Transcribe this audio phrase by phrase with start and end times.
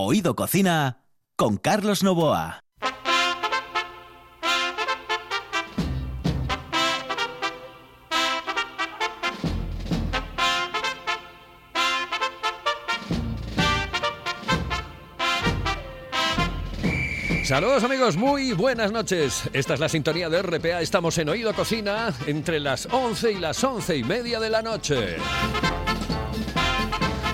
[0.00, 1.02] Oído Cocina
[1.34, 2.60] con Carlos Novoa.
[17.44, 19.50] Saludos amigos, muy buenas noches.
[19.52, 20.80] Esta es la sintonía de RPA.
[20.80, 25.16] Estamos en Oído Cocina entre las 11 y las 11 y media de la noche.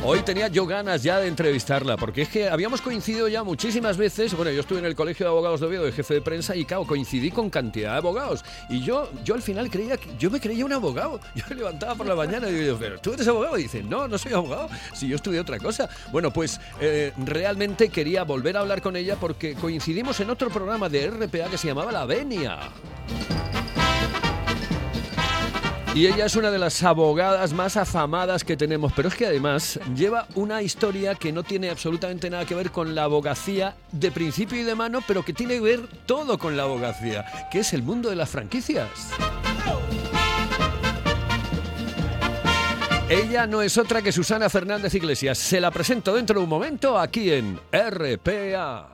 [0.06, 4.34] Hoy tenía yo ganas ya de entrevistarla, porque es que habíamos coincidido ya muchísimas veces.
[4.36, 6.66] Bueno, yo estuve en el Colegio de Abogados de Oviedo de jefe de prensa y,
[6.66, 8.44] claro, coincidí con cantidad de abogados.
[8.68, 11.20] Y yo, yo al final creía que yo me creía un abogado.
[11.34, 13.58] Yo me levantaba por la mañana y digo, pero tú eres abogado.
[13.58, 15.88] Y dice, no, no soy abogado, si yo estudié otra cosa.
[16.12, 20.90] Bueno, pues eh, realmente quería volver a hablar con ella porque coincidimos en otro programa
[20.90, 22.58] de RPA que se llamaba La Venia.
[25.94, 29.78] Y ella es una de las abogadas más afamadas que tenemos, pero es que además
[29.94, 34.58] lleva una historia que no tiene absolutamente nada que ver con la abogacía de principio
[34.58, 37.84] y de mano, pero que tiene que ver todo con la abogacía, que es el
[37.84, 38.88] mundo de las franquicias.
[43.08, 45.38] Ella no es otra que Susana Fernández Iglesias.
[45.38, 48.93] Se la presento dentro de un momento aquí en RPA.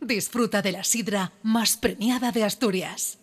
[0.00, 3.18] Disfruta de la sidra más premiada de Asturias.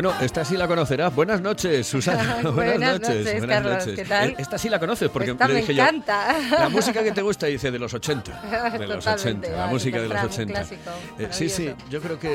[0.00, 1.12] Bueno, esta sí la conocerás.
[1.12, 2.36] Buenas noches, Susana.
[2.52, 3.84] Buenas, noches, Carlos.
[3.96, 4.36] ¿Qué tal?
[4.38, 6.36] Esta sí la conoces porque Esta le me dije encanta.
[6.38, 6.56] yo.
[6.56, 8.30] La música que te gusta dice de los 80.
[8.78, 10.52] De los Totalmente, 80, la música de los Fran, un 80.
[10.54, 12.28] clásico, Eh, sí, sí, yo creo que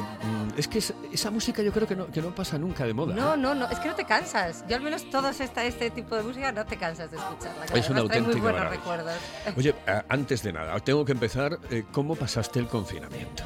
[0.00, 2.94] mm, es que es- esa música yo creo que no, que no pasa nunca de
[2.94, 3.12] moda.
[3.16, 3.36] No, ¿eh?
[3.36, 4.64] no, no, es que no te cansas.
[4.68, 7.64] Yo al menos todos esta, este tipo de música no te cansas de escucharla.
[7.64, 9.14] Es una trae muy auténtica buenos recuerdos.
[9.56, 9.74] Oye,
[10.08, 11.58] antes de nada, tengo que empezar.
[11.72, 13.42] eh, ¿Cómo pasaste el confinamiento?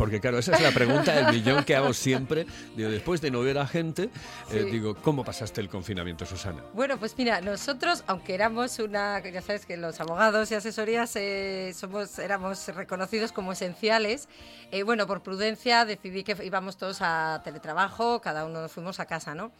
[0.00, 2.46] Porque claro, esa es la pregunta del millón que hago siempre.
[2.74, 4.70] Digo, después de no ver a gente, eh, Sí.
[4.70, 6.64] digo, ¿cómo pasaste el confinamiento, Susana?
[6.72, 11.74] Bueno, pues mira, nosotros, aunque éramos una, ya sabes que los abogados y asesorías eh,
[11.76, 14.26] somos, éramos reconocidos como esenciales,
[14.72, 19.04] eh, bueno, por prudencia decidí que íbamos todos a teletrabajo, cada uno nos fuimos a
[19.04, 19.52] casa, ¿no?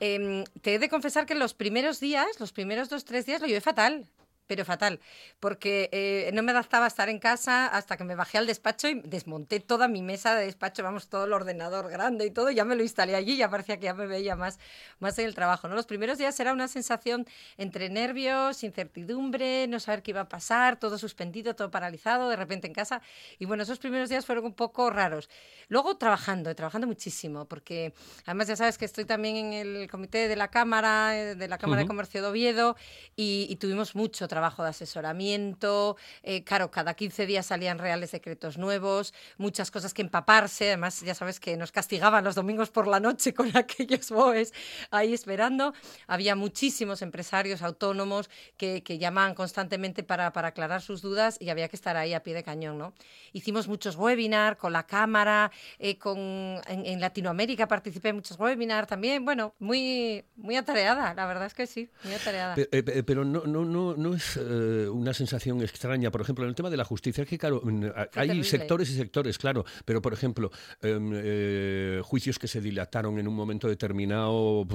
[0.00, 3.46] Em, te he de confesar que los primeros días, los primeros dos, tres días lo
[3.46, 4.06] llevé fatal.
[4.48, 4.98] Pero fatal,
[5.40, 8.88] porque eh, no me adaptaba a estar en casa hasta que me bajé al despacho
[8.88, 12.64] y desmonté toda mi mesa de despacho, vamos, todo el ordenador grande y todo, ya
[12.64, 14.58] me lo instalé allí, ya parecía que ya me veía más,
[15.00, 15.68] más en el trabajo.
[15.68, 15.74] ¿no?
[15.74, 17.26] Los primeros días era una sensación
[17.58, 22.66] entre nervios, incertidumbre, no saber qué iba a pasar, todo suspendido, todo paralizado, de repente
[22.66, 23.02] en casa.
[23.38, 25.28] Y bueno, esos primeros días fueron un poco raros.
[25.68, 27.92] Luego trabajando, trabajando muchísimo, porque
[28.24, 31.58] además ya sabes que estoy también en el comité de la Cámara, eh, de la
[31.58, 31.88] Cámara de Ujú.
[31.88, 32.76] Comercio de Oviedo,
[33.14, 35.96] y, y tuvimos mucho trabajo de asesoramiento.
[36.22, 40.68] eh, claro, cada 15 días salían reales decretos nuevos, muchas cosas que empaparse.
[40.68, 44.52] Además, ya sabes que nos castigaban los domingos por la noche con aquellos BOEs
[44.90, 45.72] ahí esperando.
[46.06, 51.68] Había muchísimos empresarios autónomos que, que llamaban constantemente para, para aclarar sus dudas y había
[51.68, 52.94] que estar ahí a pie de cañón, ¿no?
[53.32, 58.88] Hicimos muchos webinars con la Cámara, eh, con, en, en Latinoamérica participé en muchos webinars
[58.88, 59.24] también.
[59.24, 62.54] Bueno, muy, muy atareada, la verdad es que sí, muy atareada.
[62.54, 66.10] Pe- eh, pe- Pero no, no, no, no es eh, una sensación extraña.
[66.10, 68.44] Por ejemplo, en el tema de la justicia, es que claro, hay terrible.
[68.44, 69.64] sectores y sectores, claro.
[69.84, 70.50] Pero, por ejemplo,
[70.82, 74.72] em, eh, juicios que se dilataron en un momento determinado uf,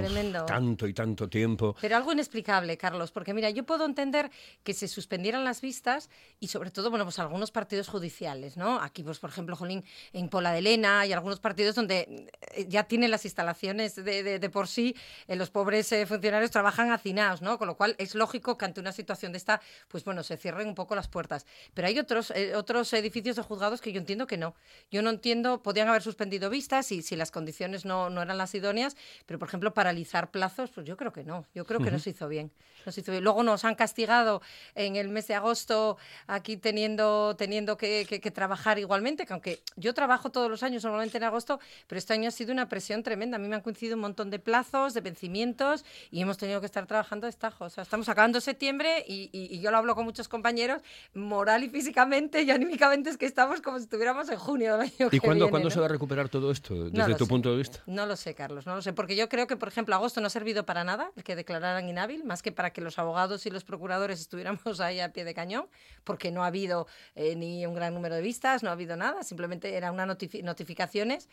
[0.48, 1.76] tanto y tanto tiempo.
[1.82, 4.30] Pero algo inexplicable, Carlos, porque mira, yo puedo entender
[4.64, 8.80] que se suspendieran las vistas y sobre todo, bueno, pues algunos partidos judiciales, ¿no?
[8.82, 9.84] Aquí, pues por ejemplo, Jolín,
[10.14, 14.40] en Pola de Lena hay algunos partidos donde eh, ya tienen las instalaciones de, de-
[14.40, 14.96] de por sí,
[15.28, 17.58] eh, los pobres eh, funcionarios trabajan hacinados, ¿no?
[17.58, 20.68] Con lo cual es lógico que ante una situación de esta, pues bueno, se cierren
[20.68, 21.46] un poco las puertas.
[21.74, 24.56] Pero hay otros, eh, otros edificios de juzgados que yo entiendo que no.
[24.90, 28.56] Yo no entiendo, podían haber suspendido vistas y si las condiciones no, no eran las
[28.56, 28.96] idóneas,
[29.26, 31.46] pero por ejemplo, paralizar plazos, pues yo creo que no.
[31.54, 32.52] Yo creo que no se hizo bien.
[32.86, 33.24] No se hizo bien.
[33.24, 34.42] Luego nos han castigado
[34.76, 35.98] en el mes de agosto
[36.28, 40.84] aquí teniendo, teniendo que, que- que trabajar igualmente, que aunque yo trabajo todos los años
[40.84, 43.36] normalmente en agosto, pero este año ha sido una presión tremenda.
[43.36, 46.66] A mí me han coincidido un montón de plazos, de vencimientos y hemos tenido que
[46.66, 47.66] estar trabajando a destajo.
[47.66, 50.82] O sea, estamos acabando septiembre y, y- y yo lo hablo con muchos compañeros,
[51.14, 55.10] moral y físicamente y anímicamente es que estamos como si estuviéramos en junio del año
[55.10, 55.74] que ¿Y cuándo, viene, cuándo ¿no?
[55.74, 57.30] se va a recuperar todo esto, desde No tu sé.
[57.30, 57.80] punto de vista?
[57.88, 60.28] No lo sé, Carlos, no lo sé, porque yo creo que, por ejemplo, agosto no
[60.28, 63.50] ha servido para nada el que declararan inhábil, más que para que los abogados y
[63.50, 65.66] los procuradores estuviéramos ahí a pie de cañón,
[66.04, 69.24] porque no ha habido eh, ni un gran número de vistas, no ha habido nada,
[69.24, 71.28] simplemente eran unas notifi- notificaciones.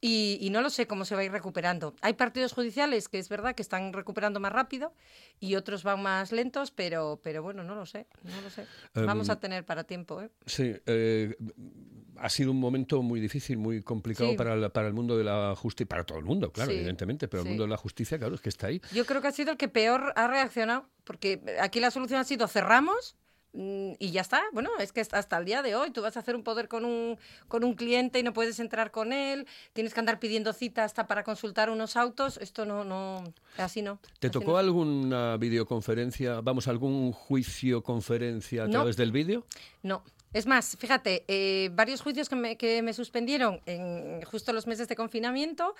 [0.00, 1.94] Y, y no lo sé cómo se va a ir recuperando.
[2.02, 4.92] Hay partidos judiciales que es verdad que están recuperando más rápido
[5.40, 8.64] y otros van más lentos, pero, pero bueno, no lo sé, no lo sé.
[8.94, 10.30] Vamos Em, a tener para tiempo, ¿eh?
[10.46, 11.34] Sí, eh,
[12.16, 14.36] ha sido un momento muy difícil, muy complicado Sí.
[14.36, 17.26] para, la- para el mundo de la justicia, para todo el mundo, claro, Sí, evidentemente,
[17.26, 17.48] pero sí.
[17.48, 18.80] el mundo de la justicia, claro, es que está ahí.
[18.94, 22.24] Yo creo que ha sido el que peor ha reaccionado, porque aquí la solución ha
[22.24, 23.16] sido cerramos
[23.60, 24.42] y ya está.
[24.52, 26.84] Bueno, es que hasta el día de hoy tú vas a hacer un poder con
[26.84, 27.18] un,
[27.48, 31.06] con un cliente y no puedes entrar con él, tienes que andar pidiendo cita hasta
[31.08, 32.36] para consultar unos autos.
[32.38, 33.24] Esto no, no,
[33.56, 33.98] así no.
[34.20, 34.58] ¿Te así tocó no.
[34.58, 38.72] alguna videoconferencia, vamos, algún juicio, conferencia a No.
[38.72, 39.44] través del vídeo?
[39.82, 40.02] No.
[40.34, 44.86] Es más, fíjate, eh, varios juicios que me, que me suspendieron en justo los meses
[44.86, 45.74] de confinamiento,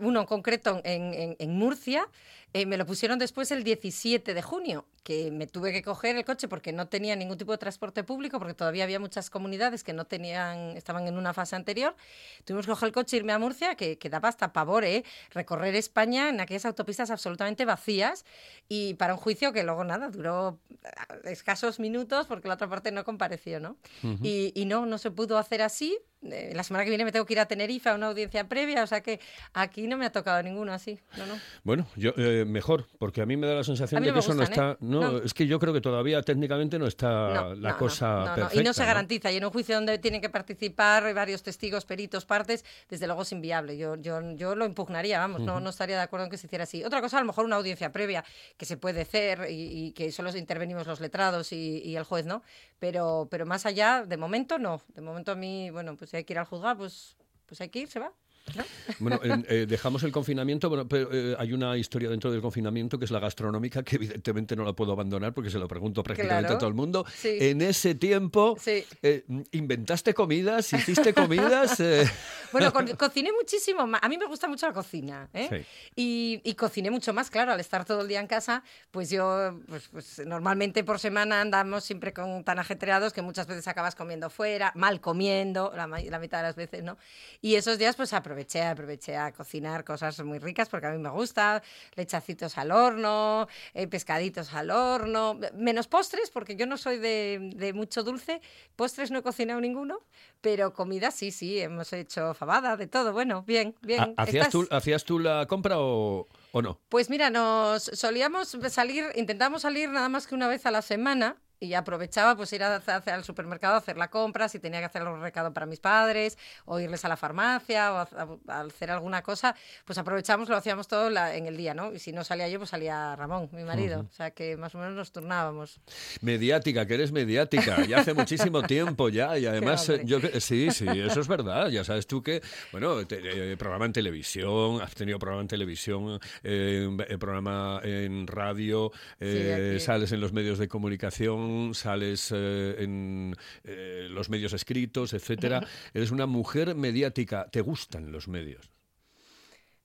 [0.00, 2.08] uno en concreto en, en- en Murcia,
[2.56, 6.24] eh, me lo pusieron después el 17 de junio, que me tuve que coger el
[6.24, 9.92] coche porque no tenía ningún tipo de transporte público, porque todavía había muchas comunidades que
[9.92, 11.96] no tenían, estaban en una fase anterior.
[12.44, 15.04] Tuvimos que coger el coche e irme a Murcia, que, que daba hasta pavor, ¿eh?
[15.30, 18.24] Recorrer España en aquellas autopistas absolutamente vacías
[18.68, 22.92] y para un juicio que luego nada, duró ah, escasos minutos porque la otra parte
[22.92, 23.76] no compareció, ¿no?
[24.22, 25.98] y, y no, no se pudo hacer así.
[26.30, 28.82] Eh, la semana que viene me tengo que ir a Tenerife a una audiencia previa,
[28.82, 29.20] o sea que
[29.52, 30.98] aquí no me ha tocado ninguno así.
[31.16, 31.34] No, no.
[31.62, 34.42] Bueno, yo eh, mejor, porque a mí me da la sensación de que eso no
[34.42, 34.72] está.
[34.72, 34.76] ¿eh?
[34.80, 35.18] No, No.
[35.18, 38.60] es que yo creo que todavía técnicamente no está No, la cosa perfecta.
[38.60, 39.32] Y no se garantiza.
[39.32, 43.32] Y en un juicio donde tienen que participar varios testigos, peritos, partes, desde luego es
[43.32, 43.76] inviable.
[43.76, 46.64] Yo, yo, yo lo impugnaría, vamos, no, no estaría de acuerdo en que se hiciera
[46.64, 46.84] así.
[46.84, 48.24] Otra cosa, a lo mejor una audiencia previa
[48.56, 52.26] que se puede hacer y, y que solo intervenimos los letrados y, y el juez,
[52.26, 52.42] ¿no?
[52.78, 54.82] Pero, pero más allá, de momento no.
[54.88, 57.70] De momento a mí, bueno, pues si hay que ir al juzgado, pues, pues hay
[57.70, 58.12] que ir, se va.
[58.56, 58.64] ¿No?
[58.98, 62.98] Bueno, en- eh, dejamos el confinamiento, bueno, pero eh, hay una historia dentro del confinamiento
[62.98, 66.42] que es la gastronómica, que evidentemente no la puedo abandonar porque se lo pregunto prácticamente
[66.48, 66.56] Claro.
[66.56, 67.04] a todo el mundo.
[67.14, 67.36] Sí.
[67.40, 68.84] En ese tiempo, Sí.
[69.02, 70.72] eh, ¿inventaste comidas?
[70.72, 71.80] ¿Hiciste comidas?
[71.84, 72.08] Eh,
[72.52, 73.86] Bueno, co- cociné muchísimo.
[73.86, 75.28] ma- A mí me gusta mucho la cocina.
[75.34, 75.48] ¿eh?
[75.50, 75.66] Sí.
[75.96, 79.58] Y, y cociné mucho más, claro, al estar todo el día en casa, pues yo,
[79.68, 84.30] pues, pues, normalmente por semana andamos siempre con tan ajetreados que muchas veces acabas comiendo
[84.30, 86.96] fuera, mal comiendo, la, la mitad de las veces, ¿no?
[87.40, 91.10] Y esos días pues aproveché, aproveché a cocinar cosas muy ricas porque a mí me
[91.10, 91.62] gusta,
[91.94, 97.72] lechacitos al horno, eh, pescaditos al horno, menos postres porque yo no soy de, de
[97.72, 98.40] mucho dulce,
[98.76, 100.00] postres no he cocinado ninguno,
[100.40, 104.14] pero comida sí, sí, hemos hecho fabada, de todo, bueno, bien, bien.
[104.16, 106.80] ¿ha- ¿Hacías Estás- tú, ¿Hacías tú la compra o, o no?
[106.88, 111.36] pues mira, nos solíamos salir, intentamos salir nada más que una vez a la semana
[111.64, 112.76] y aprovechaba pues ir a-
[113.06, 116.38] al supermercado a hacer la compra, si tenía que hacer algún recado para mis padres,
[116.64, 121.10] o irles a la farmacia, o a, hacer alguna cosa, pues aprovechamos, lo hacíamos todo
[121.10, 121.92] la- en el día, ¿no?
[121.92, 124.06] Y si no salía yo, pues salía Ramón, mi marido.
[124.10, 125.80] O sea que más o menos nos turnábamos.
[126.20, 130.86] Mediática, que eres mediática, ya hace muchísimo tiempo ya, y además, eh, yo, sí, sí,
[130.88, 135.18] eso es verdad, ya sabes tú que, bueno, te- eh, programa en televisión, has tenido
[135.18, 136.88] programa en televisión, eh,
[137.18, 143.34] programa en radio, eh, sales en los medios de comunicación, sales eh, en
[143.64, 145.66] eh, los medios escritos, etcétera.
[145.92, 148.70] Eres una mujer mediática, ¿te gustan los medios?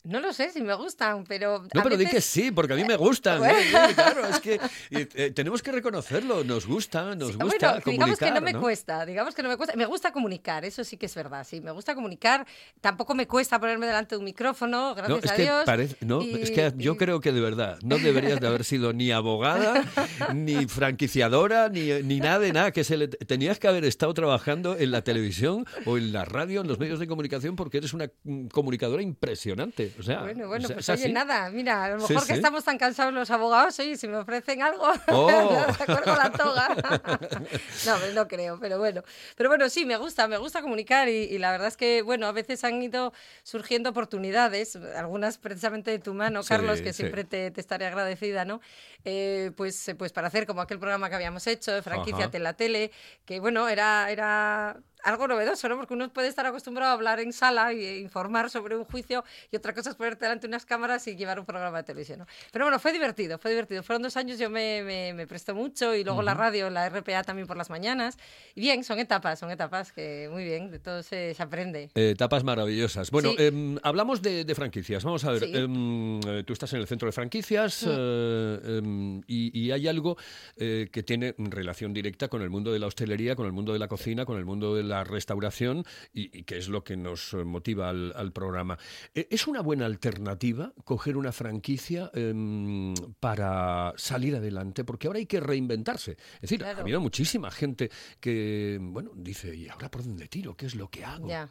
[0.09, 1.61] No lo sé si me gustan, pero.
[1.73, 3.43] No, pero di que sí, porque a mí me gustan.
[3.45, 3.53] ¿eh?
[3.93, 6.43] Claro, es que eh, eh, tenemos que reconocerlo.
[6.43, 9.75] Nos gusta, nos gusta bueno, digamos que no me cuesta, digamos que no me cuesta.
[9.75, 12.45] Me gusta comunicar, eso sí que es verdad, sí, me gusta comunicar.
[12.81, 15.63] Tampoco me cuesta ponerme delante de un micrófono, gracias No, es a que Dios.
[15.65, 18.63] parece- no, y- es que yo y- creo que de verdad no deberías de haber
[18.63, 19.83] sido ni abogada,
[20.33, 22.71] ni franquiciadora, ni, ni nada de nada.
[22.71, 26.61] Que se le, tenías que haber estado trabajando en la televisión o en la radio,
[26.61, 29.93] en los medios de comunicación, porque eres una mm, comunicadora impresionante.
[30.00, 31.13] O sea, bueno, bueno, pues es oye, así.
[31.13, 32.39] nada, mira, a lo Sí, mejor que sí.
[32.39, 35.65] estamos tan cansados los abogados, oye, si me ofrecen algo, Oh.
[35.86, 36.70] cuelgo la toga.
[37.86, 39.03] no, pues no creo, pero bueno.
[39.36, 42.25] Pero bueno, sí, me gusta, me gusta comunicar y, y la verdad es que, bueno,
[42.27, 43.13] a veces han ido
[43.44, 48.46] surgiendo oportunidades, algunas precisamente de tu mano, Sí, Carlos, que siempre te, te estaré agradecida,
[48.46, 48.60] ¿no?
[49.06, 52.91] Eh, pues, pues para hacer como aquel programa que habíamos hecho de franquicia la tele,
[53.25, 55.77] que bueno, era, era algo novedoso, ¿no?
[55.77, 59.56] Porque uno puede estar acostumbrado a hablar en sala e informar sobre un juicio y
[59.56, 62.27] otra cosa es ponerte delante de unas cámaras y llevar un programa de televisión, ¿no?
[62.51, 63.82] Pero bueno, fue divertido, fue divertido.
[63.84, 67.24] Fueron dos años, yo me, me, me presto mucho y luego la radio, la RPA
[67.24, 68.18] también por las mañanas.
[68.56, 71.89] Y bien, son etapas, son etapas que muy bien, de todo se, se aprende.
[71.96, 73.12] Eh, tapas maravillosas.
[73.12, 73.36] Bueno, Sí.
[73.46, 75.03] em, hablamos de, de franquicias.
[75.03, 75.51] Vamos a ver, Sí.
[75.56, 80.18] em, eh, tú estás en el centro de franquicias eh, em, y, y hay algo
[80.58, 83.79] eh, que tiene relación directa con el mundo de la hostelería, con el mundo de
[83.79, 87.34] la cocina, con el mundo de la restauración y, y que es lo que nos
[87.34, 88.77] motiva al, al programa.
[89.13, 94.84] Eh, ¿Es una buena alternativa coger una franquicia em, para salir adelante?
[94.84, 96.17] Porque ahora hay que reinventarse.
[96.36, 100.55] Es decir, ha habido muchísima gente que, bueno, dice, ¿y ahora por dónde tiro?
[100.55, 101.27] ¿Qué es lo que hago?
[101.27, 101.50] Ya.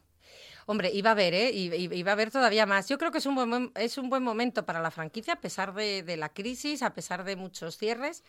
[0.67, 2.05] Hombre, iba a haber, ¿eh?
[2.05, 2.89] Va a haber todavía más.
[2.89, 5.73] Yo creo que es un buen, es un buen momento para la franquicia, a pesar
[5.73, 8.23] de, de la crisis, a pesar de muchos cierres.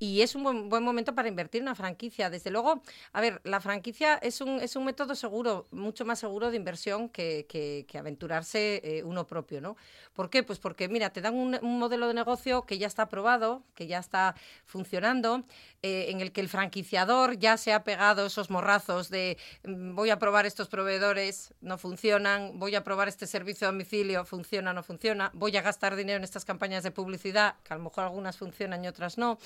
[0.00, 2.30] Y es un buen, buen momento para invertir en una franquicia.
[2.30, 6.50] Desde luego, a ver, la franquicia es un, es un método seguro, mucho más seguro
[6.52, 9.76] de inversión que, que- que aventurarse eh, uno propio, ¿no?
[10.14, 10.44] ¿Por qué?
[10.44, 13.88] Pues porque, mira, te dan un, un modelo de negocio que ya está aprobado, que
[13.88, 15.44] ya está funcionando,
[15.82, 20.10] eh, en el que el franquiciador ya se ha pegado esos morrazos de mm, voy
[20.10, 24.82] a probar estos proveedores, no funcionan, voy a probar este servicio a domicilio, funciona, no
[24.82, 28.36] funciona, voy a gastar dinero en estas campañas de publicidad, que a lo mejor algunas
[28.36, 29.38] funcionan y otras no.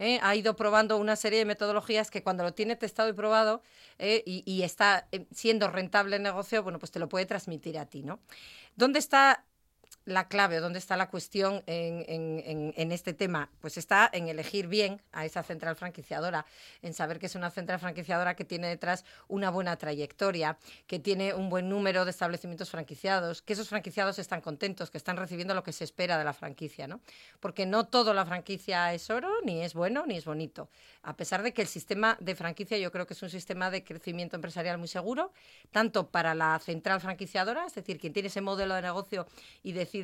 [0.00, 0.18] ¿eh?
[0.22, 3.62] Ha ido probando una serie de metodologías que cuando lo tiene testado y probado
[4.00, 4.24] ¿eh?
[4.26, 8.02] y, y está siendo rentable el negocio, bueno, pues te lo puede transmitir a ti,
[8.02, 8.18] ¿no?
[8.74, 9.44] ¿Dónde está
[10.06, 13.50] la clave, o dónde está la cuestión en, este tema?
[13.60, 16.46] Pues está en elegir bien a esa central franquiciadora,
[16.80, 21.34] en saber que es una central franquiciadora que tiene detrás una buena trayectoria, que tiene
[21.34, 25.64] un buen número de establecimientos franquiciados, que esos franquiciados están contentos, que están recibiendo lo
[25.64, 27.00] que se espera de la franquicia, ¿no?
[27.40, 30.68] Porque no todo la franquicia es oro, ni es bueno, ni es bonito.
[31.02, 33.82] A pesar de que el sistema de franquicia yo creo que es un sistema de
[33.82, 35.32] crecimiento empresarial muy seguro,
[35.72, 39.26] tanto para la central franquiciadora, es decir, quien tiene ese modelo de negocio
[39.64, 39.95] y decide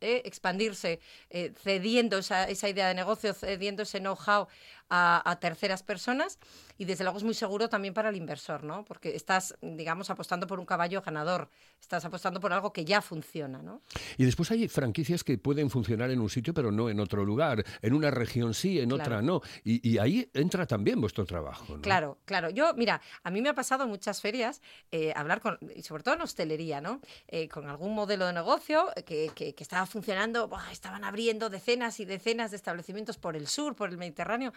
[0.00, 1.00] eh, expandirse,
[1.30, 4.48] eh, cediendo esa, esa idea de negocio, cediendo ese know-how
[4.88, 6.38] a, a terceras personas
[6.78, 8.84] y desde luego es muy seguro también para el inversor, ¿no?
[8.84, 11.48] Porque estás, digamos, apostando por un caballo ganador,
[11.80, 13.80] estás apostando por algo que ya funciona, ¿no?
[14.18, 17.64] Y después hay franquicias que pueden funcionar en un sitio pero no en otro lugar.
[17.82, 19.22] En una región sí, en otra Claro.
[19.22, 19.40] no.
[19.64, 21.76] Y, y ahí entra también vuestro trabajo.
[21.76, 21.82] ¿no?
[21.82, 22.50] Claro, claro.
[22.50, 24.60] Yo, mira, a mí me ha pasado en muchas ferias
[24.92, 27.00] eh, hablar con, y sobre todo en hostelería, ¿no?
[27.28, 30.70] Eh, con algún modelo de negocio que, que- que estaba funcionando, ¡buah!
[30.72, 34.52] estaban abriendo decenas y decenas de establecimientos por el sur, por el Mediterráneo,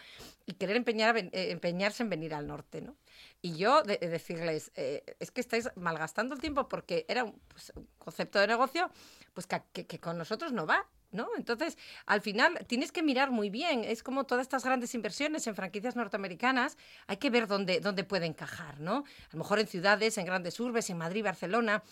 [0.46, 2.96] y querer eh, empeñarse en venir al norte, ¿no?
[3.42, 7.40] Y yo de- de decirles, eh, es que estáis malgastando el tiempo porque era un,
[7.48, 8.90] pues, concepto de negocio
[9.34, 10.86] pues que, que- que con nosotros no va.
[11.12, 11.28] ¿No?
[11.36, 13.82] Entonces, al final tienes que mirar muy bien.
[13.82, 18.26] Es como todas estas grandes inversiones en franquicias norteamericanas, hay que ver dónde, dónde puede
[18.26, 18.98] encajar, ¿no?
[18.98, 21.82] A lo mejor en ciudades, en grandes urbes, en Madrid, Barcelona,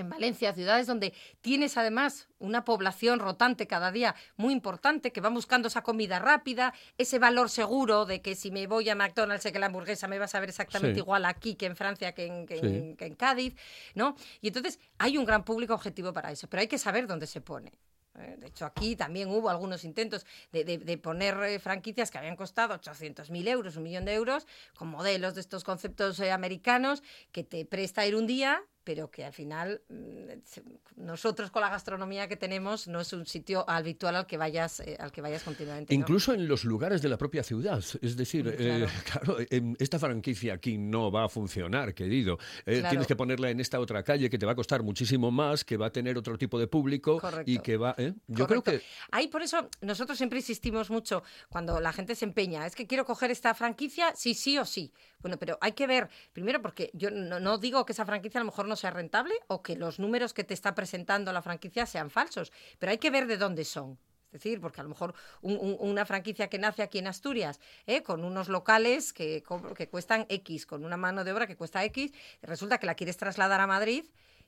[0.00, 5.28] en Valencia, ciudades donde tienes además una población rotante cada día muy importante que va
[5.28, 9.52] buscando esa comida rápida, ese valor seguro de que si me voy a McDonald's sé
[9.52, 11.00] que la hamburguesa me va a saber exactamente Sí.
[11.00, 12.96] igual aquí que en Francia, que en, que en- Sí.
[12.96, 13.54] que en Cádiz,
[13.94, 14.16] ¿no?
[14.40, 17.40] Y entonces hay un gran público objetivo para eso, pero hay que saber dónde se
[17.40, 17.72] pone.
[18.16, 22.18] Eh, De hecho, aquí también hubo algunos intentos de, de- de poner eh, franquicias que
[22.18, 24.46] habían costado 800.000 euros, un millón de euros,
[24.76, 29.24] con modelos de estos conceptos eh, americanos que te presta ir un día, pero que
[29.24, 34.26] al final mm, nosotros con la gastronomía que tenemos no es un sitio habitual al
[34.26, 35.94] que vayas, eh, al que vayas continuamente.
[35.94, 36.00] ¿no?
[36.00, 37.82] Incluso en los lugares de la propia ciudad.
[38.00, 39.34] Es decir, eh, Claro.
[39.36, 42.38] claro, em, esta franquicia aquí no va a funcionar, querido.
[42.66, 42.90] Eh, Claro.
[42.90, 45.76] Tienes que ponerla en esta otra calle que te va a costar muchísimo más, que
[45.76, 47.62] va a tener otro tipo de público y Correcto.
[47.62, 47.94] que va...
[47.96, 48.12] ¿eh?
[48.26, 48.82] Yo creo que...
[49.10, 53.04] Ahí por eso nosotros siempre insistimos mucho cuando la gente se empeña, es que quiero
[53.04, 54.92] coger esta franquicia, sí, sí o sí.
[55.20, 58.44] Bueno, pero hay que ver, primero porque yo no, no digo que esa franquicia a
[58.44, 61.86] lo mejor no sea rentable o que los números que te está presentando la franquicia
[61.86, 63.98] sean falsos, pero hay que ver de dónde son.
[64.26, 67.60] Es decir, porque a lo mejor un- un- una franquicia que nace aquí en Asturias,
[67.86, 68.02] ¿eh?
[68.02, 69.44] con unos locales que,
[69.76, 72.12] que cuestan X, con una mano de obra que cuesta X,
[72.42, 74.04] resulta que la quieres trasladar a Madrid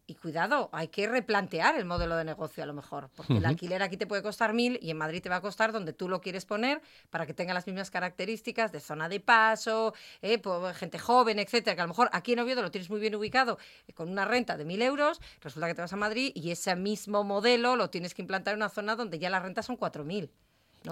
[0.09, 3.83] Y cuidado, hay que replantear el modelo de negocio a lo mejor, porque el alquiler
[3.83, 6.21] aquí te puede costar mil y en Madrid te va a costar donde tú lo
[6.21, 11.01] quieres poner para que tenga las mismas características de zona de paso, eh, pues, gente
[11.01, 11.75] joven, etcétera.
[11.75, 13.59] Que a lo mejor aquí en Oviedo lo tienes muy bien ubicado
[13.89, 16.77] eh, con una renta de mil euros, resulta que te vas a Madrid y ese
[16.77, 20.05] mismo modelo lo tienes que implantar en una zona donde ya las rentas son cuatro
[20.05, 20.31] mil.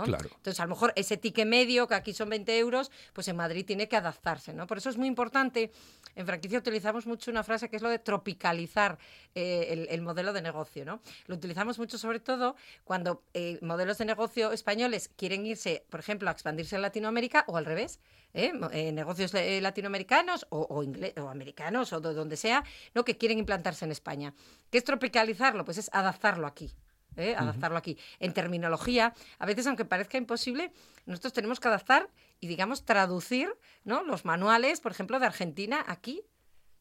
[0.03, 0.29] Claro.
[0.35, 3.65] Entonces, a lo mejor ese ticket medio, que aquí son 20 euros, pues en Madrid
[3.65, 4.67] tiene que adaptarse, ¿no?
[4.67, 5.71] Por eso es muy importante,
[6.17, 8.99] en franquicia utilizamos mucho una frase que es lo de tropicalizar
[9.35, 11.01] eh, el, modelo de negocio, ¿no?
[11.27, 16.29] Lo utilizamos mucho sobre todo cuando eh, modelos de negocio españoles quieren irse, por ejemplo,
[16.29, 18.01] a expandirse en Latinoamérica o al revés,
[18.33, 18.53] ¿eh?
[18.93, 23.05] negocios latinoamericanos o, o, americanos o de donde sea, ¿no?
[23.05, 24.35] que quieren implantarse en España.
[24.71, 25.65] ¿Qué es tropicalizarlo?
[25.65, 26.73] Pues es adaptarlo aquí.
[27.17, 27.35] ¿Eh?
[27.37, 27.99] adaptarlo aquí.
[28.21, 30.73] En terminología, a veces, aunque parezca imposible,
[31.07, 32.09] nosotros tenemos que adaptar
[32.41, 33.55] y, digamos, traducir
[33.85, 34.03] ¿no?
[34.03, 36.23] los manuales, por ejemplo, de Argentina aquí.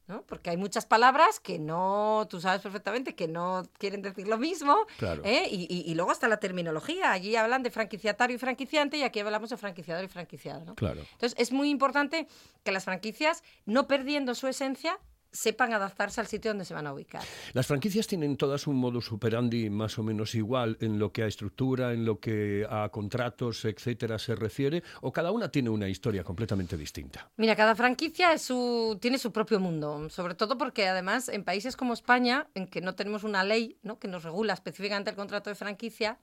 [0.08, 0.24] ¿no?
[0.24, 4.86] Porque hay muchas palabras que no, tú sabes perfectamente, que no quieren decir lo mismo.
[5.24, 5.48] ¿eh?
[5.50, 7.12] Y, luego hasta la terminología.
[7.12, 10.76] Allí hablan de franquiciatario y franquiciante y aquí hablamos de franquiciador y franquiciado.
[10.76, 11.02] Claro.
[11.14, 12.28] Entonces es muy importante
[12.64, 15.00] que las franquicias, no perdiendo su esencia,
[15.34, 17.24] sepan adaptarse al sitio donde se van a ubicar.
[17.54, 21.28] Las franquicias tienen todas un modus operandi más o menos igual en lo que a
[21.28, 26.24] estructura, en lo que a contratos, etcétera, se refiere, o cada una tiene una historia
[26.24, 27.30] completamente distinta.
[27.38, 31.76] Mira, cada franquicia es su, tiene su propio mundo, sobre todo porque además en países
[31.76, 34.00] como España, en que no tenemos una ley ¿no?
[34.00, 36.20] que nos regula específicamente el contrato de franquicia,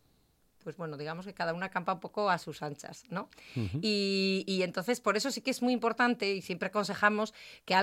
[0.62, 3.29] pues bueno, digamos que cada una campa un poco a sus anchas, ¿no?
[3.83, 7.75] y, entonces, por eso sí que es muy importante y siempre aconsejamos que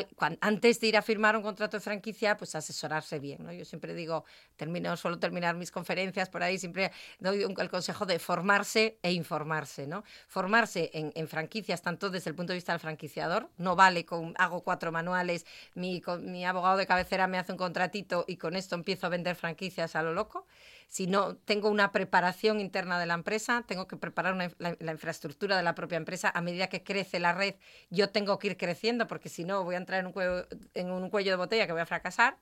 [0.42, 3.52] antes de ir a firmar un contrato de franquicia, pues asesorarse bien, ¿no?
[3.52, 8.20] Yo siempre digo, termino, suelo terminar mis conferencias por ahí, siempre doy el consejo de
[8.20, 10.04] formarse e informarse, ¿no?
[10.28, 14.62] Formarse en, franquicias, tanto desde el punto de vista del franquiciador, no vale con, hago
[14.62, 19.08] cuatro manuales, mi, mi abogado de cabecera me hace un contratito y con esto empiezo
[19.08, 20.46] a vender franquicias a lo loco,
[20.88, 25.64] si no tengo una preparación interna de la empresa, tengo que preparar la, infraestructura de
[25.64, 26.32] la propia empresa.
[26.34, 27.56] A medida que crece la red,
[27.90, 30.92] yo tengo que ir creciendo, porque si no voy a entrar en un, cuello, en
[30.92, 32.38] un cuello de botella que voy a fracasar.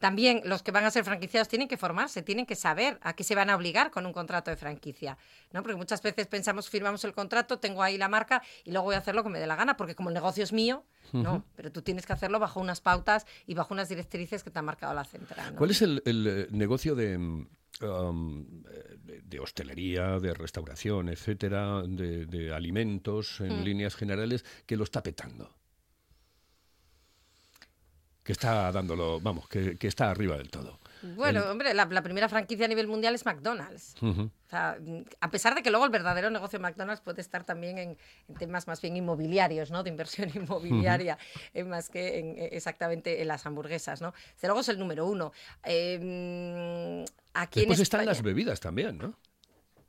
[0.00, 3.22] También los que van a ser franquiciados tienen que formarse, tienen que saber a qué
[3.22, 5.18] se van a obligar con un contrato de franquicia,
[5.52, 5.62] ¿no?
[5.62, 8.98] Porque muchas veces pensamos, firmamos el contrato, tengo ahí la marca y luego voy a
[8.98, 11.70] hacer lo que me dé la gana, porque como el negocio es mío, no, pero
[11.70, 14.94] tú tienes que hacerlo bajo unas pautas y bajo unas directrices que te ha marcado
[14.94, 15.54] la central.
[15.56, 17.18] ¿Cuál es el, eh, negocio de,
[17.78, 23.64] de, hostelería, de restauración, etcétera, de, alimentos en mm.
[23.64, 25.54] líneas generales, que lo está petando.
[28.22, 30.80] Que está dándolo, vamos, que está arriba del todo.
[31.02, 33.94] Bueno, hombre, la, primera franquicia a nivel mundial es McDonald's.
[34.50, 37.98] a pesar de que luego el verdadero negocio de McDonald's puede estar también en,
[38.38, 39.82] temas más bien inmobiliarios, ¿no?
[39.82, 41.18] De inversión inmobiliaria,
[41.54, 44.12] eh, más que en, eh, exactamente en las hamburguesas, ¿no?
[44.34, 45.32] Desde luego es el número uno.
[45.64, 49.18] Eh, aquí Después están las bebidas también, ¿no?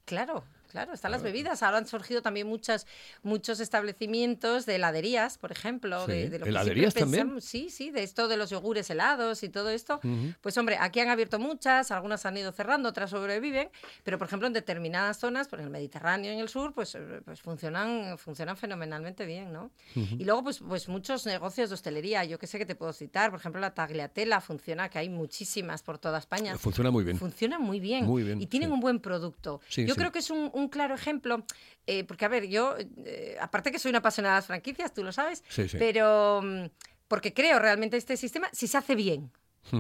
[0.06, 1.64] Claro, Claro, están las bebidas.
[1.64, 2.88] Ahora han surgido también muchas,
[3.24, 6.08] muchos establecimientos de heladerías, por ejemplo.
[6.08, 7.42] de, de, lo ¿Heladerías también?
[7.42, 10.00] Sí, sí, de esto de los yogures helados y todo esto.
[10.40, 13.70] Pues hombre, aquí han abierto muchas, algunas han ido cerrando, otras sobreviven,
[14.04, 17.22] pero por ejemplo en determinadas zonas, por el Mediterráneo y en el sur, pues, eh,
[17.26, 19.72] pues funcionan, funcionan fenomenalmente bien, ¿no?
[19.96, 23.30] Y luego pues, pues muchos negocios de hostelería, yo que sé que te puedo citar,
[23.30, 26.58] por ejemplo la tagliatela funciona, que hay muchísimas por toda España.
[26.58, 27.18] Funciona muy bien.
[27.18, 28.06] Funciona muy bien.
[28.06, 29.60] Muy bien y tienen un buen producto.
[29.76, 31.46] yo creo que es un un claro ejemplo,
[31.88, 35.04] eh, porque a ver, yo, eh, aparte que soy una apasionada de las franquicias, tú
[35.04, 35.44] lo sabes,
[35.80, 36.66] pero mm,
[37.08, 39.32] porque creo realmente este sistema, si se hace bien,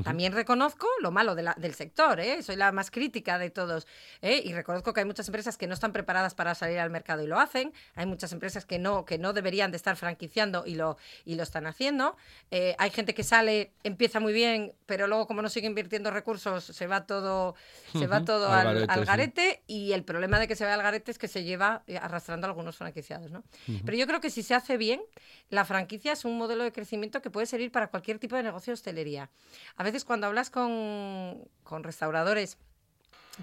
[0.04, 2.44] también reconozco lo malo del sector, ¿eh?
[2.44, 3.88] soy la más crítica de todos.
[4.22, 4.42] ¿eh?
[4.44, 7.28] Y reconozco que hay muchas empresas que no están preparadas para salir al mercado y
[7.28, 7.74] lo hacen.
[7.96, 11.44] Hay muchas empresas que no, que no deberían de estar franquiciando y lo, y lo
[11.44, 12.16] están haciendo.
[12.52, 16.64] Eh, hay gente que sale, empieza muy bien, pero luego como no sigue invirtiendo recursos,
[16.64, 17.56] se va todo,
[17.92, 19.64] se va todo al, garete.
[19.68, 22.50] Y el problema de que se va al garete es que se lleva arrastrando a
[22.50, 23.32] algunos franquiciados.
[23.32, 23.44] ¿no?
[23.84, 25.02] Pero yo creo que si se hace bien,
[25.50, 28.72] la franquicia es un modelo de crecimiento que puede servir para cualquier tipo de negocio
[28.72, 29.30] de hostelería
[29.76, 32.58] a veces cuando hablas con, con restauradores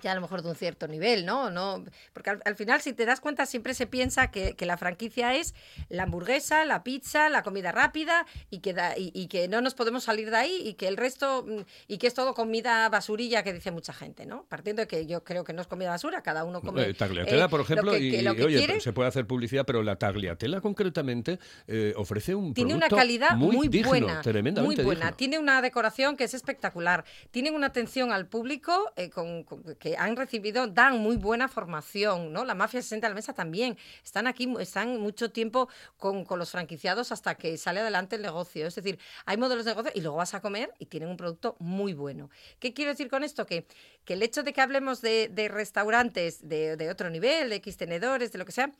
[0.01, 1.51] ya a lo mejor de un cierto nivel, ¿no?
[1.51, 5.55] no porque al, final, si te das cuenta, siempre se piensa que, la franquicia es
[5.89, 10.31] la hamburguesa, la pizza, la comida rápida y que, y, que no nos podemos salir
[10.31, 13.71] de ahí y que el resto, mm, y que es todo comida basurilla que dice
[13.71, 14.45] mucha gente, ¿no?
[14.49, 16.83] Partiendo de que yo creo que no es comida basura, cada uno come...
[16.83, 21.39] Eh, tagliatela, eh, por ejemplo, y, oye, se puede hacer publicidad, pero la tagliatela concretamente
[21.67, 24.23] eh, ofrece un Tiene una calidad muy, buena,
[24.63, 25.13] muy buena.
[25.13, 27.05] Tiene una decoración que es espectacular.
[27.31, 29.45] Tienen una atención al público con,
[29.79, 32.44] que han recibido, dan muy buena formación, ¿no?
[32.44, 33.79] La mafia se sienta a la mesa también.
[34.05, 38.66] Están aquí, están mucho tiempo con, con los franquiciados hasta que sale adelante el negocio.
[38.66, 41.57] Es decir, hay modelos de negocio y luego vas a comer y tienen un producto
[41.59, 42.31] muy bueno.
[42.59, 43.46] ¿Qué quiero decir con esto?
[43.46, 43.66] Que,
[44.05, 47.77] que el hecho de que hablemos de, de restaurantes de, de otro nivel, de X
[47.77, 48.72] tenedores, de lo que sea,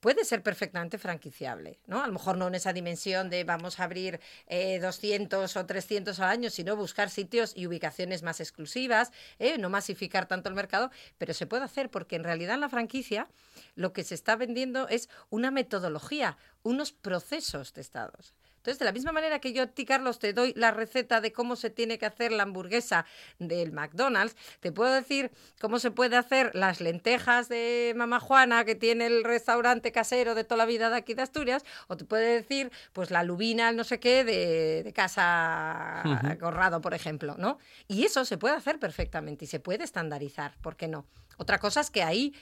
[0.00, 2.02] puede ser perfectamente franquiciable, ¿no?
[2.02, 6.18] A lo mejor no en esa dimensión de vamos a abrir eh, 200 o 300
[6.20, 9.58] al año, sino buscar sitios y ubicaciones más exclusivas, ¿eh?
[9.58, 13.28] no masificar tanto el mercado, pero se puede hacer porque en realidad en la franquicia
[13.74, 18.34] lo que se está vendiendo es una metodología, unos procesos testados.
[18.60, 21.32] Entonces, de la misma manera que yo a ti, Carlos, te doy la receta de
[21.32, 23.06] cómo se tiene que hacer la hamburguesa
[23.38, 28.74] del McDonald's, te puedo decir cómo se puede hacer las lentejas de Mamá Juana, que
[28.74, 32.34] tiene el restaurante casero de toda la vida de aquí de Asturias, o te puede
[32.34, 36.02] decir, pues, la lubina, no sé qué, de, de Casa.
[36.38, 37.56] Corrado, por ejemplo, ¿no?
[37.88, 41.06] Y eso se puede hacer perfectamente y se puede estandarizar, ¿por qué no?
[41.38, 42.34] Otra cosa es que ahí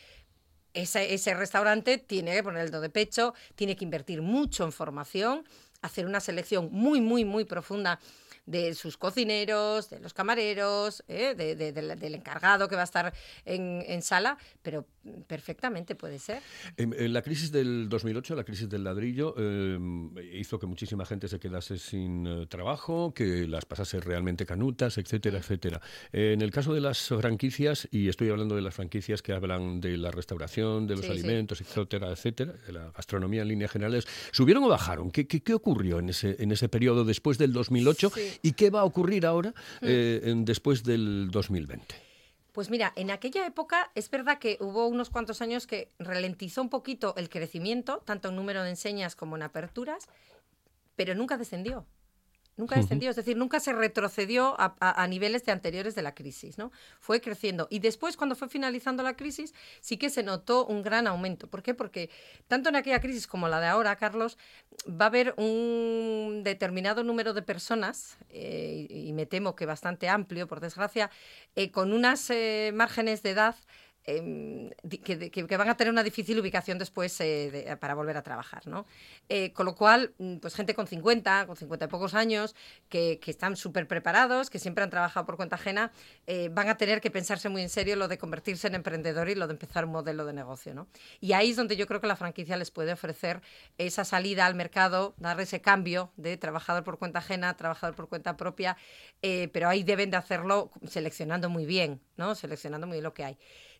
[0.74, 4.72] ese, ese restaurante tiene que poner el do de pecho, tiene que invertir mucho en
[4.72, 5.44] formación,
[5.82, 7.98] hacer una selección muy, muy, muy profunda
[8.46, 11.34] de sus cocineros, de los camareros, ¿eh?
[11.36, 13.12] de- de- del, del encargado que va a estar
[13.44, 14.86] en, en sala, pero
[15.26, 16.42] perfectamente puede ser.
[16.78, 19.78] En, en la crisis del 2008, la crisis del ladrillo, eh,
[20.32, 25.38] hizo que muchísima gente se quedase sin eh, trabajo, que las pasase realmente canutas, etcétera,
[25.38, 25.80] etcétera.
[26.12, 29.98] en el caso de las franquicias, y estoy hablando de las franquicias que hablan de
[29.98, 31.18] la restauración, de los Sí, sí.
[31.18, 35.10] alimentos, etcétera, etcétera, de la gastronomía en líneas generales, ¿subieron o bajaron?
[35.10, 35.67] ¿Qué, qué, qué ocurrió
[35.98, 38.38] en ese, en ese periodo después del 2008 Sí.
[38.42, 39.52] y qué va a ocurrir ahora
[39.82, 41.94] eh, en- después del 2020?
[42.52, 46.70] Pues mira, en aquella época es verdad que hubo unos cuantos años que ralentizó un
[46.70, 50.06] poquito el crecimiento, tanto en número de enseñas como en aperturas,
[50.96, 51.86] pero nunca descendió.
[52.58, 56.14] Nunca descendió, es decir, nunca se retrocedió a, a- a niveles de anteriores de la
[56.14, 56.70] crisis, ¿no?
[57.00, 57.68] Fue creciendo.
[57.70, 61.46] Y después, cuando fue finalizando la crisis, sí que se notó un gran aumento.
[61.46, 61.72] ¿Por qué?
[61.72, 62.10] Porque
[62.48, 64.36] tanto en aquella crisis como la de ahora, Carlos,
[64.88, 70.08] va a haber un determinado número de personas, eh, y y me temo que bastante
[70.08, 71.10] amplio, por desgracia,
[71.56, 73.54] eh, con unas eh, márgenes de edad
[74.08, 74.70] em,
[75.04, 78.86] que, van a tener una difícil ubicación después eh, para volver a trabajar, ¿no?
[79.28, 82.54] Eh, con lo cual, mm, pues gente con 50, con 50 y pocos años,
[82.88, 85.92] que, están súper preparados, que siempre han trabajado por cuenta ajena,
[86.26, 89.34] eh, van a tener que pensarse muy en serio lo de convertirse en emprendedor y
[89.34, 90.88] lo de empezar un modelo de negocio, ¿no?
[91.20, 93.42] Y ahí es donde yo creo que la franquicia les puede ofrecer
[93.76, 98.36] esa salida al mercado, dar ese cambio de trabajador por cuenta ajena, trabajador por cuenta
[98.38, 98.76] propia,
[99.20, 102.34] pero ahí deben de hacerlo seleccionando muy bien, ¿no?
[102.34, 103.38] Seleccionando muy bien lo que hay.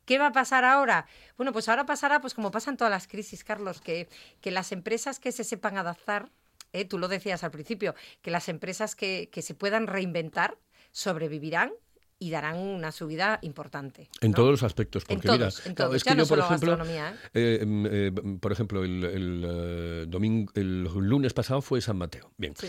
[0.09, 1.05] ¿Qué va a pasar ahora?
[1.37, 4.09] Bueno, pues ahora pasará, pues como pasan todas las crisis, Carlos, que,
[4.41, 6.31] que las empresas que se sepan adaptar,
[6.73, 10.57] eh, tú lo decías al principio, que las empresas que, que se puedan reinventar
[10.93, 11.75] sobrevivirán
[12.21, 14.09] y darán una subida importante.
[14.21, 14.37] En ¿no?
[14.37, 16.39] todos los aspectos, En porque todos, mira, en todos, es ya que no yo, por
[16.39, 17.15] solo ejemplo, ¿eh?
[17.35, 22.33] eh, em, eh, por ejemplo, el, el, domingo, el lunes pasado fue San Mateo.
[22.37, 22.69] Bien, Sí.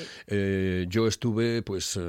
[0.87, 1.99] Yo estuve, pues,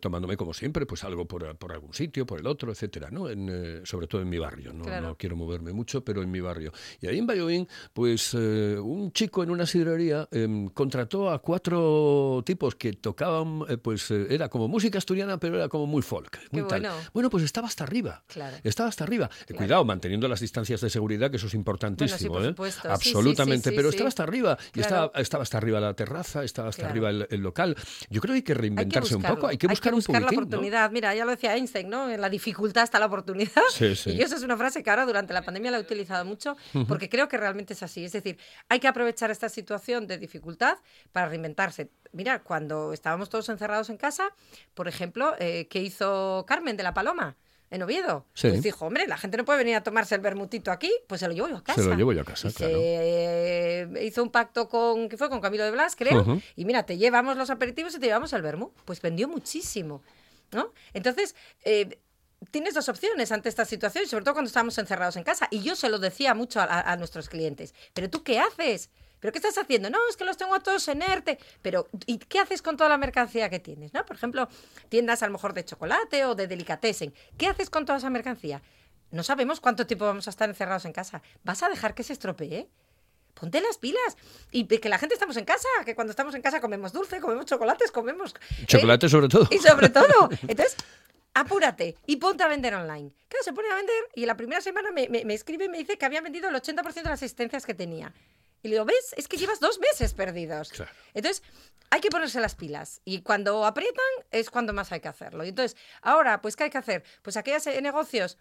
[0.00, 3.28] tomándome como siempre, pues algo por, por algún sitio, por el otro, etcétera, ¿no?
[3.28, 4.72] En, sobre todo en mi barrio.
[4.72, 4.84] ¿no?
[4.84, 5.08] Claro.
[5.08, 6.72] no quiero moverme mucho, pero en mi barrio.
[7.00, 12.76] Y ahí en Valladolid, pues, un chico en una sidrería em, contrató a cuatro tipos
[12.76, 16.92] que tocaban, pues, era como música asturiana, pero era como muy folk, muy tal.
[16.92, 17.10] bueno.
[17.12, 18.22] Bueno, pues estaba hasta arriba.
[18.26, 18.56] Claro.
[18.64, 19.28] Estaba hasta arriba.
[19.28, 19.56] Claro.
[19.56, 22.34] Cuidado, manteniendo las distancias de seguridad, que eso es importantísimo.
[22.54, 22.72] por ¿eh?
[22.72, 23.70] Sí, Absolutamente.
[23.70, 24.58] sí, pero estaba hasta arriba.
[24.74, 27.76] Y estaba, estaba hasta arriba la terraza, estaba hasta arriba el, el local.
[28.10, 29.46] Yo creo que hay que Hay que reinventarse un poco.
[29.46, 30.90] Hay que buscar un buscar la oportunidad.
[30.90, 32.10] Mira, ya lo decía Einstein, ¿no?
[32.10, 33.62] En la dificultad está la oportunidad.
[33.70, 34.10] Sí, sí.
[34.10, 36.56] Y yo esa es una frase que ahora durante la pandemia la he utilizado mucho
[36.88, 38.04] porque creo que realmente es así.
[38.04, 40.78] Es decir, hay que aprovechar esta situación de dificultad
[41.12, 41.90] para reinventarse.
[42.12, 44.30] Mira, cuando estábamos todos encerrados en casa,
[44.74, 47.36] por ejemplo, eh, ¿qué hizo Carmen de la Paloma?
[47.68, 48.26] En Oviedo.
[48.32, 48.48] Sí.
[48.48, 51.26] Pues dijo, hombre, la gente no puede venir a tomarse el bermutito aquí, pues se
[51.28, 51.82] lo llevo yo a casa.
[51.82, 52.74] Se lo llevo yo a casa, Y claro.
[52.74, 55.28] se hizo un pacto con, ¿qué fue?
[55.28, 56.40] Con Camilo de Blas, creo.
[56.54, 58.72] Y mira, te llevamos los aperitivos y te llevamos el vermú.
[58.84, 60.02] Pues vendió muchísimo,
[60.52, 60.72] ¿no?
[60.94, 61.98] Entonces, eh,
[62.52, 65.48] tienes dos opciones ante esta situación, sobre todo cuando estamos encerrados en casa.
[65.50, 67.74] Y yo se lo decía mucho a, a- a nuestros clientes.
[67.94, 68.90] ¿Pero tú qué haces?
[69.20, 69.88] ¿Pero qué estás haciendo?
[69.90, 71.38] No, es que los tengo todos en ERTE.
[71.62, 73.92] Pero, ¿y qué haces con toda la mercancía que tienes?
[73.94, 74.04] ¿no?
[74.04, 74.48] Por ejemplo,
[74.88, 77.14] tiendas a lo mejor de chocolate o de delicatessen.
[77.38, 78.62] ¿Qué haces con toda esa mercancía?
[79.10, 81.22] No sabemos cuánto tiempo vamos a estar encerrados en casa.
[81.44, 82.68] ¿Vas a dejar que se estropee?
[83.34, 84.16] Ponte las pilas.
[84.50, 87.46] Y que la gente estamos en casa, que cuando estamos en casa comemos dulce, comemos
[87.46, 88.34] chocolates, comemos...
[88.60, 88.66] ¿eh?
[88.66, 89.48] Chocolate sobre todo.
[89.50, 90.76] Y sobre todo, entonces,
[91.34, 93.12] apúrate y ponte a vender online.
[93.28, 95.78] Claro, se pone a vender y la primera semana me, me- me escribe y me
[95.78, 98.12] dice que había vendido el 80% de las asistencias que tenía.
[98.62, 99.14] Y le digo, ¿ves?
[99.16, 100.70] Es que llevas dos meses perdidos.
[100.70, 100.90] Claro.
[101.14, 101.42] Entonces,
[101.90, 103.00] hay que ponerse las pilas.
[103.04, 105.44] Y cuando aprietan es cuando más hay que hacerlo.
[105.44, 107.04] Y entonces, ahora, pues, ¿qué hay que hacer?
[107.22, 108.38] Pues aquellos eh, negocios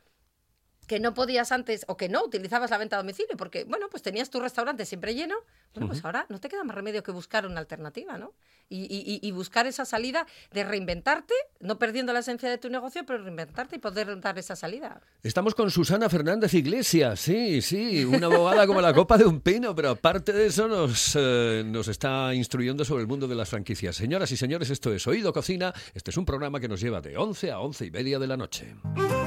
[0.86, 4.04] que no podías antes o que no utilizabas la venta a domicilio porque, bueno, pues
[4.04, 5.36] tenías tu restaurante siempre lleno,
[5.74, 8.34] bueno, pues ahora no te queda más remedio que buscar una alternativa, ¿no?
[8.69, 13.04] Y, y- y buscar esa salida de reinventarte, no perdiendo la esencia de tu negocio,
[13.06, 15.02] pero reinventarte y poder dar esa salida.
[15.24, 19.76] Estamos con Susana Fernández Iglesias, sí, sí, una abogada como la copa de un pino,
[19.76, 23.95] pero aparte de eso nos, eh, nos está instruyendo sobre el mundo de las franquicias.
[23.95, 27.17] Señoras y señores, esto es Oído Cocina, este es un programa que nos lleva de
[27.17, 28.76] 11 a 11 y media de la noche.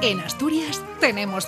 [0.02, 1.47] En Asturias tenemos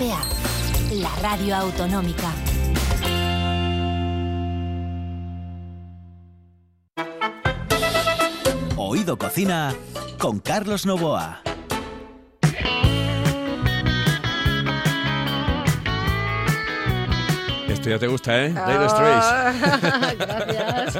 [0.00, 2.32] La radio autonómica.
[8.76, 9.72] Oído Cocina
[10.18, 11.42] con Carlos Novoa.
[17.84, 18.48] Esto ya te gusta, ¿eh?
[18.48, 20.18] Dire Ah, Straits.
[20.48, 20.98] Gracias.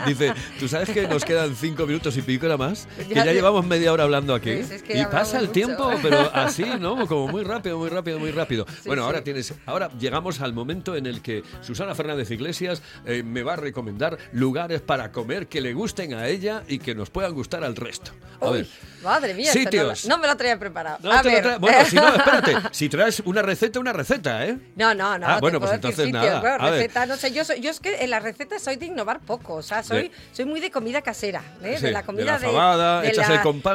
[0.06, 2.86] Dice, ¿tú sabes que nos quedan cinco minutos y pico nada más?
[3.08, 4.52] Que Ya llevamos media hora hablando aquí.
[4.52, 5.52] Pues es que y pasa el mucho.
[5.52, 7.04] tiempo, pero así, ¿no?
[7.08, 8.64] Como muy rápido, muy rápido, muy rápido.
[8.86, 9.06] bueno, sí.
[9.06, 13.54] ahora tienes, ahora llegamos al momento en el que Susana Fernández Iglesias eh, me va
[13.54, 17.64] a recomendar lugares para comer que le gusten a ella y que nos puedan gustar
[17.64, 18.12] al resto.
[18.40, 18.68] A Uy, ver.
[19.02, 20.06] madre mía, esto no, Sitios.
[20.06, 20.98] no me lo traía preparado.
[21.02, 22.56] No a lo Bueno, si no, espérate.
[22.70, 24.56] Si traes una receta, una receta, ¿eh?
[24.76, 25.26] No, no, no.
[25.26, 26.40] Ah, bueno, pues entonces sitios, nada.
[26.40, 29.20] bueno, receta, no sé, yo, soy, yo es que en las recetas soy de innovar
[29.20, 31.76] poco, o sea, soy, De- soy muy de comida casera, ¿eh?
[31.78, 33.22] Sí, de la de comida la fabada, la, de la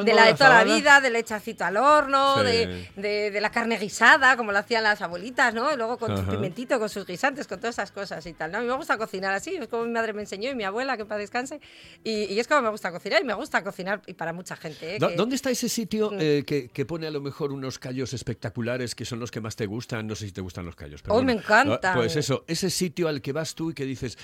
[0.03, 0.65] de la toda fabada.
[0.65, 2.87] la vida, del hechacito al horno, Sí.
[2.95, 5.71] de, la carne guisada, como lo hacían las abuelitas, ¿no?
[5.73, 6.31] Y luego con su Ajá.
[6.31, 8.57] pimentito, con sus guisantes, con todas esas cosas y tal, ¿no?
[8.59, 10.97] A mí me gusta cocinar así, es como mi madre me enseñó y mi abuela,
[10.97, 11.59] que para descanse,
[12.03, 14.95] y, y es como me gusta cocinar y me gusta cocinar y para mucha gente,
[14.95, 14.99] ¿eh?
[14.99, 16.17] ¿Dó- que- ¿Dónde está ese sitio Mm.
[16.19, 19.55] eh, que, que pone a lo mejor unos callos espectaculares que son los que más
[19.55, 20.07] te gustan?
[20.07, 21.01] No sé si te gustan los callos.
[21.01, 21.41] Pero ¡Oh, me bueno.
[21.41, 21.91] encantan!
[21.93, 24.17] Ah, Pues eso, ese sitio al que vas tú y que dices,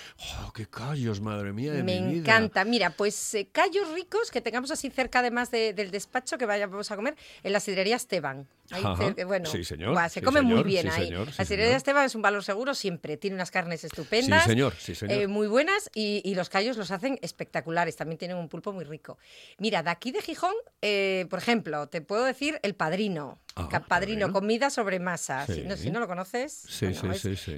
[0.44, 2.22] ¡oh, qué callos, madre mía de Me mi vida!
[2.22, 2.66] encanta.
[2.66, 6.92] Mira, pues eh, callos ricos que tengamos así cerca además de- del despacho que vayamos
[6.92, 8.48] a comer en la sidrería Esteban.
[8.72, 9.92] Ahí bueno, Sí, señor.
[9.94, 11.06] guau, se Sí, come muy bien Sí, ahí.
[11.08, 11.28] señor.
[11.38, 11.78] La sidrería señor.
[11.78, 13.18] Esteban es un valor seguro siempre.
[13.18, 14.44] Tiene unas carnes estupendas.
[14.44, 14.74] Sí, señor.
[14.80, 15.18] Sí, señor.
[15.18, 17.96] eh, muy buenas y, y los callos los hacen espectaculares.
[17.96, 19.18] También tienen un pulpo muy rico.
[19.58, 23.40] Mira, de aquí de Gijón, eh, por ejemplo, te puedo decir el padrino.
[23.56, 25.46] Ah, padrino, comida sobre masa.
[25.46, 26.64] Si, no, si no lo conoces,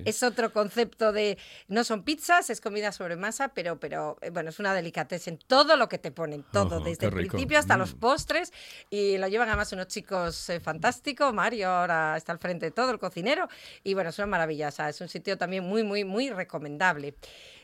[0.05, 1.37] es, otro concepto de.
[1.67, 5.37] No son pizzas, es comida sobre masa, pero, pero eh, bueno, es una delicatez en
[5.37, 7.99] todo lo que te ponen, todo, desde el principio hasta los Mm.
[7.99, 8.51] postres.
[8.89, 11.02] Y lo llevan además unos chicos eh, fantásticos.
[11.33, 13.47] Mario ahora está al frente de todo, el cocinero.
[13.83, 14.69] Y bueno, es una maravilla.
[14.69, 17.15] o sea, es un sitio también muy, muy, muy recomendable.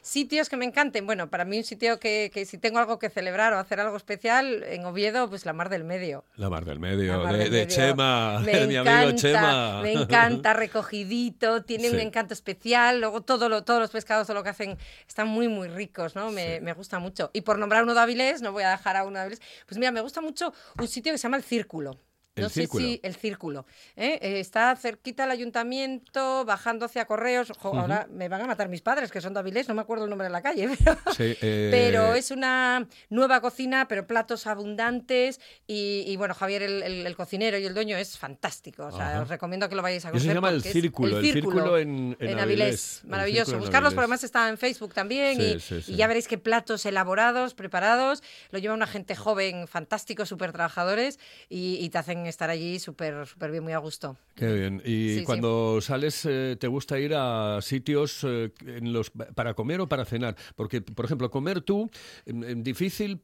[0.01, 1.05] Sitios que me encanten.
[1.05, 3.97] Bueno, para mí un sitio que, que si tengo algo que celebrar o hacer algo
[3.97, 6.23] especial, en Oviedo, pues la Mar del Medio.
[6.37, 7.67] La mar del medio, Mar de, del de.
[7.67, 9.81] Chema, Me de mi amigo encanta, Chema.
[9.81, 13.01] Me encanta, recogidito, tiene un encanto especial.
[13.01, 16.31] Luego todo lo, todos los pescados, todo lo que hacen, están muy, muy ricos, ¿no?
[16.31, 16.61] Me, Sí.
[16.61, 17.29] me gusta mucho.
[17.33, 19.77] Y por nombrar uno de Avilés, no voy a dejar a uno de Avilés, pues
[19.77, 21.99] mira, me gusta mucho un sitio que se llama El Círculo.
[22.39, 22.85] ¿El No sé Círculo?
[22.85, 23.65] si el círculo.
[23.95, 24.19] ¿eh?
[24.21, 27.51] Eh, está cerquita al ayuntamiento, bajando hacia Correos.
[27.57, 30.03] Jo, Ahora me van a matar mis padres, que son de Avilés, no me acuerdo
[30.05, 30.69] el nombre de la calle.
[30.83, 35.39] Pero, Sí, eh, pero es una nueva cocina, pero platos abundantes.
[35.67, 38.85] Y, y, bueno, Javier, el, el- el cocinero y el dueño, es fantástico.
[38.87, 40.35] O sea, os recomiendo que lo vayáis a Y eso se conocer.
[40.35, 43.01] llama El Círculo, El Círculo en- en Avilés.
[43.03, 43.53] El Maravilloso.
[43.53, 44.19] En Buscarlos, por Avilés.
[44.19, 45.37] además está en Facebook también.
[45.37, 45.93] Sí, y, sí.
[45.93, 48.23] y ya veréis qué platos elaborados, preparados.
[48.51, 51.19] Lo lleva una gente joven, fantástico, súper trabajadores.
[51.49, 54.15] Y, y te hacen estar allí súper súper bien, muy a gusto.
[54.35, 54.81] Qué bien.
[54.85, 55.23] Y Sí, sí.
[55.25, 60.05] cuando sales, eh, ¿te gusta ir a sitios eh, en los, para comer o para
[60.05, 60.35] cenar?
[60.55, 61.89] Porque, por ejemplo, comer tú,
[62.25, 63.19] em, em, difícil,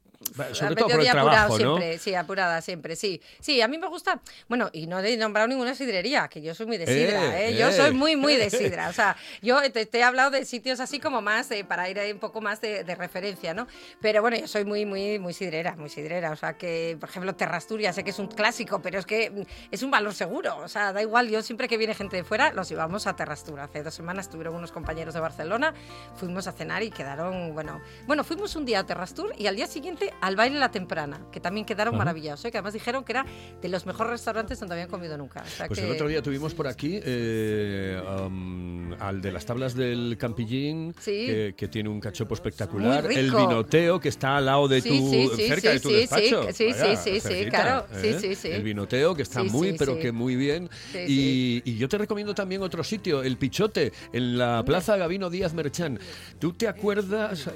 [0.54, 3.21] sobre todo por el trabajo, siempre, sí, apurada siempre, sí.
[3.39, 6.65] Sí, a mí me gusta, bueno, y no he nombrado ninguna sidrería, que yo soy
[6.65, 7.58] muy de sidra, Eh, ¿eh?
[7.58, 7.73] Yo eh.
[7.73, 8.89] soy muy, muy de sidra.
[8.89, 11.99] O sea, yo te, te he hablado de sitios así como más, eh, para ir
[11.99, 13.67] ahí un poco más de, de referencia, ¿no?
[14.01, 16.32] Pero bueno, yo soy muy, muy, muy sidrera, muy sidrera.
[16.32, 19.41] O sea, que, por ejemplo, Terrasturia, sé que es un clásico, pero es que mm,
[19.71, 20.58] es un valor seguro.
[20.58, 23.65] O sea, da igual, yo siempre que viene gente de fuera, los llevamos a Terrastura.
[23.65, 25.73] Hace dos semanas estuvieron unos compañeros de Barcelona,
[26.15, 29.67] fuimos a cenar y quedaron, bueno, bueno, fuimos un día a Terrastur y al día
[29.67, 31.99] siguiente al baile La Temprana, que también quedaron Ajá.
[32.06, 32.51] maravillados, ¿eh?
[32.51, 33.25] que además dijeron que era
[33.62, 35.41] de los mejores restaurantes donde habían comido nunca.
[35.41, 39.45] O sea Pues que- el otro día tuvimos por aquí eh, am, al de las
[39.45, 41.25] tablas del Campillín, Sí.
[41.28, 43.12] que, que tiene un cachopo espectacular.
[43.12, 46.43] El vinoteo, que está al lado de tu, sí, sí, cerca de tu despacho.
[46.47, 48.17] sí, sí, Vaya, sí, sí, sí, cerquita, claro, ¿eh?
[48.19, 48.47] sí, sí.
[48.49, 50.69] El vinoteo, que está muy, pero que muy bien.
[50.93, 55.54] Y, y yo te recomiendo también otro sitio, El Pichote, en la Plaza Gavino Díaz
[55.54, 55.99] Merchán.
[56.39, 57.49] ¿Tú te acuerdas,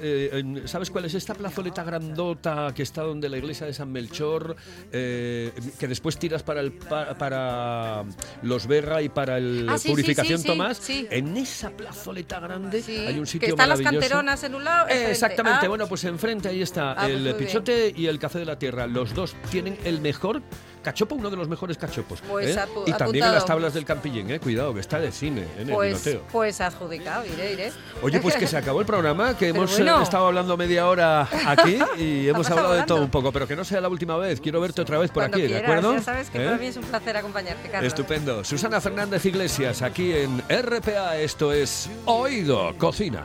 [0.66, 2.39] sabes cuál es esta plazoleta grandota
[2.74, 4.56] que está donde la iglesia de San Melchor,
[4.92, 8.04] eh, que después tiras para, el, pa- para
[8.42, 10.90] los Vega y para el Ah, sí, Purificación sí, sí, Tomás?
[11.10, 14.00] En esa plazoleta grande hay un que sitio están las maravilloso.
[14.08, 14.88] canteronas en un lado.
[14.88, 17.36] Eh, exactamente, Ah, bueno, pues enfrente ahí está Ah, pues el bien.
[17.36, 18.86] pichote y el café de la tierra.
[18.86, 20.40] Los dos tienen el mejor
[20.82, 22.20] cachopo, uno de los mejores cachopos.
[22.28, 22.60] Pues ¿eh?
[22.86, 25.74] y también en las tablas del Campillín, eh, cuidado, que está de cine en el
[25.74, 26.26] Pues, vinoteo.
[26.32, 27.72] pues adjudicado, iré, iré.
[28.02, 31.78] Oye, pues que se acabó el programa, que hemos eh, estado hablando media hora aquí
[31.98, 34.40] y hemos hablado de todo un poco, pero que no sea la última vez.
[34.40, 35.94] Quiero verte otra vez por Cuando aquí, quieras, ¿de acuerdo?
[35.94, 36.44] Ya sabes que ¿Eh?
[36.44, 37.88] para mí es un placer acompañarte, Carlos.
[37.88, 38.44] Estupendo.
[38.44, 41.18] Susana Fernández Iglesias, aquí en RPA.
[41.18, 43.24] Esto es Oído Cocina.